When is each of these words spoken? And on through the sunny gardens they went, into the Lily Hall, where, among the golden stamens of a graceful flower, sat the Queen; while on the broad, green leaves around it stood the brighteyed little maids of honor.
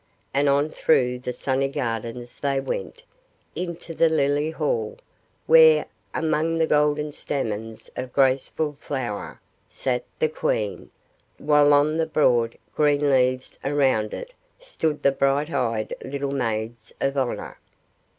And 0.33 0.49
on 0.49 0.69
through 0.71 1.19
the 1.19 1.31
sunny 1.31 1.67
gardens 1.67 2.39
they 2.39 2.59
went, 2.59 3.03
into 3.55 3.93
the 3.93 4.09
Lily 4.09 4.49
Hall, 4.49 4.97
where, 5.45 5.85
among 6.11 6.55
the 6.55 6.65
golden 6.65 7.11
stamens 7.11 7.87
of 7.95 8.05
a 8.05 8.07
graceful 8.07 8.73
flower, 8.73 9.39
sat 9.69 10.03
the 10.17 10.27
Queen; 10.27 10.89
while 11.37 11.71
on 11.71 11.97
the 11.97 12.07
broad, 12.07 12.57
green 12.75 13.11
leaves 13.11 13.59
around 13.63 14.11
it 14.15 14.33
stood 14.59 15.03
the 15.03 15.11
brighteyed 15.11 15.95
little 16.03 16.31
maids 16.31 16.91
of 16.99 17.15
honor. 17.15 17.59